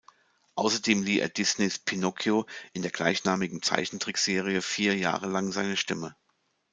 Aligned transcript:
Außerdem 0.55 1.03
lieh 1.03 1.19
er 1.19 1.29
Disneys 1.29 1.77
Pinocchio 1.77 2.47
in 2.73 2.81
der 2.81 2.89
gleichnamigen 2.89 3.61
Zeichentrickserie 3.61 4.63
vier 4.63 4.97
Jahre 4.97 5.27
lang 5.27 5.51
seine 5.51 5.77
Stimme. 5.77 6.15